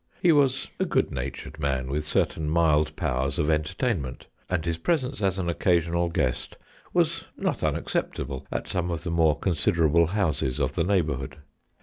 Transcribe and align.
He 0.19 0.31
was 0.31 0.71
a 0.79 0.85
good 0.85 1.11
natured 1.11 1.59
man, 1.59 1.87
with 1.87 2.07
certain 2.07 2.49
mild 2.49 2.95
powers 2.95 3.37
of 3.37 3.51
entertainment, 3.51 4.25
and 4.49 4.65
his 4.65 4.79
presence 4.79 5.21
as 5.21 5.37
an 5.37 5.47
occasional 5.47 6.09
guest 6.09 6.57
was 6.91 7.25
not 7.37 7.61
unacceptable 7.61 8.47
at 8.51 8.67
some 8.67 8.89
of 8.89 9.03
the 9.03 9.11
more 9.11 9.37
consider 9.37 9.85
able 9.85 10.07
houses 10.07 10.59
of 10.59 10.73
the 10.73 10.83
neighbourhood. 10.83 11.37